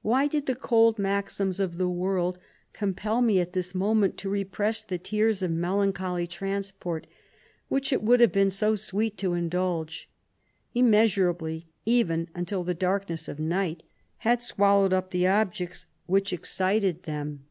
[0.00, 2.38] Why did the cold maxims of the world
[2.72, 7.06] compel me at this moment to repress the tears of melancholy tran* sport
[7.68, 10.08] which it would have been so sweet to indulge,
[10.74, 13.82] immeasurably, even until the darkness of night
[14.24, 17.44] had swallowed up the objects which excited them